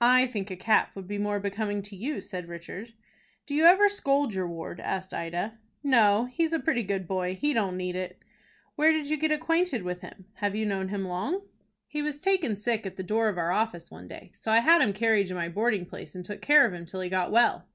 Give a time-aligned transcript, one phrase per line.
[0.00, 2.94] "I think a cap would be more becoming to you," said Richard.
[3.44, 5.58] "Do you ever scold your ward?" asked Ida.
[5.82, 7.34] "No, he's a pretty good boy.
[7.38, 8.18] He don't need it."
[8.76, 10.24] "Where did you get acquainted with him?
[10.36, 11.42] Have you known him long?"
[11.86, 14.32] "He was taken sick at the door of our office one day.
[14.34, 17.02] So I had him carried to my boarding place, and took care of him till
[17.02, 17.68] he got well."